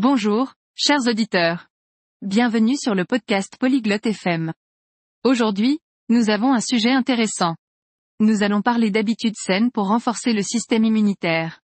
[0.00, 1.66] Bonjour, chers auditeurs.
[2.22, 4.52] Bienvenue sur le podcast Polyglotte FM.
[5.24, 7.56] Aujourd'hui, nous avons un sujet intéressant.
[8.20, 11.58] Nous allons parler d'habitudes saines pour renforcer le système immunitaire.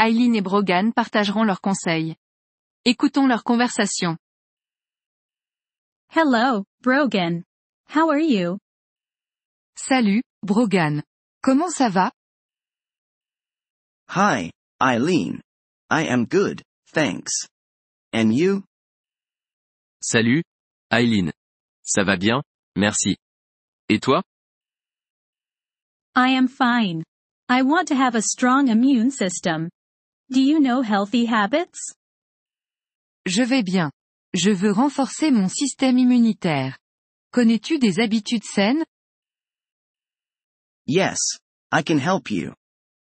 [0.00, 2.16] Eileen et Brogan partageront leurs conseils.
[2.86, 4.16] Écoutons leur conversation.
[6.16, 7.42] Hello, Brogan.
[7.94, 8.56] How are you?
[9.76, 11.02] Salut, Brogan.
[11.42, 12.12] Comment ça va?
[14.16, 15.42] Hi, Eileen.
[15.90, 16.62] I am good,
[16.94, 17.46] thanks.
[18.18, 18.64] And you?
[20.02, 20.42] Salut,
[20.92, 21.30] Eileen.
[21.84, 22.42] Ça va bien,
[22.74, 23.16] merci.
[23.88, 24.24] Et toi?
[26.16, 27.04] I am fine.
[27.48, 29.68] I want to have a strong immune system.
[30.30, 31.94] Do you know healthy habits?
[33.24, 33.92] Je vais bien.
[34.34, 36.76] Je veux renforcer mon système immunitaire.
[37.32, 38.84] Connais-tu des habitudes saines?
[40.86, 41.18] Yes,
[41.70, 42.54] I can help you.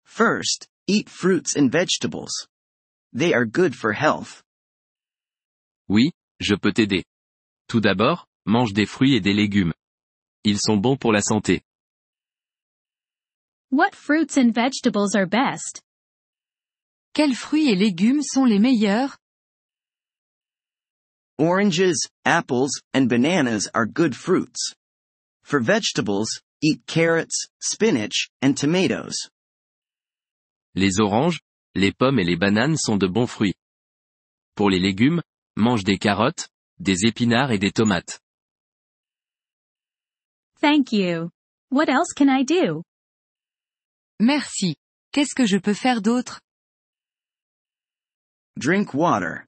[0.05, 2.47] First, eat fruits and vegetables.
[3.11, 4.41] They are good for health.
[5.89, 7.03] Oui, je peux t'aider.
[7.67, 9.73] Tout d'abord, mange des fruits et des légumes.
[10.43, 11.61] Ils sont bons pour la santé.
[13.71, 15.81] What fruits and vegetables are best?
[17.13, 19.17] Quels fruits et légumes sont les meilleurs?
[21.39, 24.75] Oranges, apples, and bananas are good fruits.
[25.43, 29.29] For vegetables, eat carrots, spinach, and tomatoes.
[30.75, 31.39] Les oranges,
[31.75, 33.55] les pommes et les bananes sont de bons fruits.
[34.55, 35.21] Pour les légumes,
[35.55, 38.19] mange des carottes, des épinards et des tomates.
[40.61, 41.29] Thank you.
[41.69, 42.83] What else can I do?
[44.19, 44.75] Merci.
[45.11, 46.39] Qu'est-ce que je peux faire d'autre?
[48.57, 49.45] Drink water.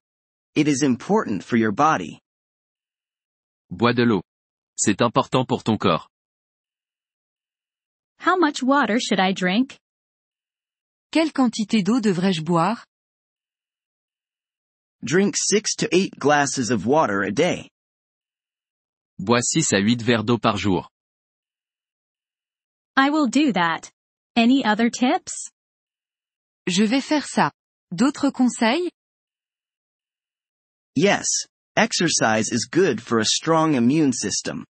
[0.55, 2.19] It is important for your body.
[3.69, 4.21] Bois de l'eau.
[4.75, 6.07] C'est important pour ton corps.
[8.19, 9.77] How much water should I drink?
[11.11, 12.85] Quelle quantité d'eau devrais-je boire?
[15.05, 17.69] Drink 6 to 8 glasses of water a day.
[19.19, 20.89] Bois 6 à 8 verres d'eau par jour.
[22.97, 23.91] I will do that.
[24.35, 25.51] Any other tips?
[26.67, 27.51] Je vais faire ça.
[27.93, 28.89] D'autres conseils?
[30.95, 31.27] Yes,
[31.77, 34.65] exercise is good for a strong immune system.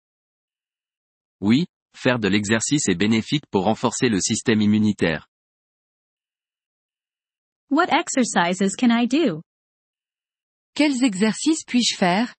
[1.40, 5.28] Oui, faire de l'exercice est bénéfique pour renforcer le système immunitaire.
[7.70, 9.42] What exercises can I do?
[10.76, 12.36] Quels exercices puis-je faire?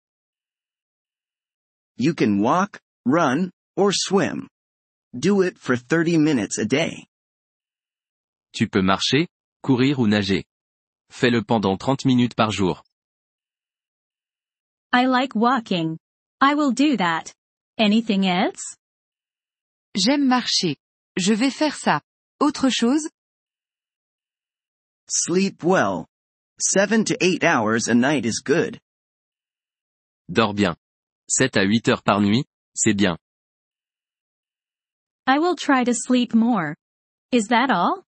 [1.97, 4.49] You can walk, run, or swim.
[5.19, 7.07] Do it for 30 minutes a day.
[8.53, 9.29] Tu peux marcher,
[9.63, 10.45] courir ou nager.
[11.11, 12.83] Fais-le pendant 30 minutes par jour.
[14.93, 15.99] I like walking.
[16.43, 17.33] I will do that.
[17.79, 18.77] Anything else?
[19.97, 20.77] J'aime marcher.
[21.17, 22.03] Je vais faire ça.
[22.39, 23.09] Autre chose?
[25.09, 26.07] Sleep well.
[26.59, 28.81] 7 to 8 hours a night is good.
[30.33, 30.75] Dors bien.
[31.29, 32.45] 7 à 8 heures par nuit,
[32.75, 33.19] c'est bien.
[35.27, 36.75] I will try to sleep more.
[37.31, 38.05] Is that all?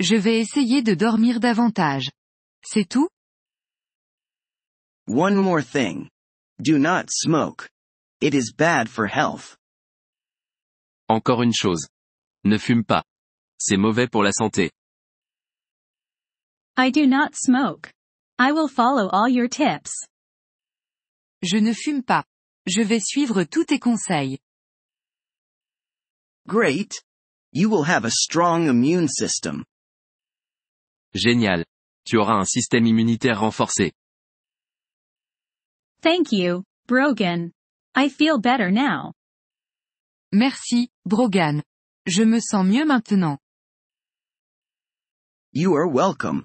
[0.00, 2.08] Je vais essayer de dormir davantage.
[2.64, 3.08] C'est tout?
[5.06, 6.08] One more thing.
[6.62, 7.68] Do not smoke.
[8.20, 9.56] It is bad for health.
[11.08, 11.88] Encore une chose.
[12.44, 13.02] Ne fume pas.
[13.58, 14.70] C'est mauvais pour la santé.
[16.80, 17.90] I do not smoke.
[18.38, 20.06] I will follow all your tips.
[21.42, 22.22] Je ne fume pas.
[22.68, 24.38] Je vais suivre tous tes conseils.
[26.46, 26.94] Great.
[27.52, 29.64] You will have a strong immune system.
[31.16, 31.64] Génial.
[32.06, 33.90] Tu auras un système immunitaire renforcé.
[36.00, 37.50] Thank you, Brogan.
[37.96, 39.14] I feel better now.
[40.32, 41.60] Merci, Brogan.
[42.06, 43.38] Je me sens mieux maintenant.
[45.52, 46.44] You are welcome,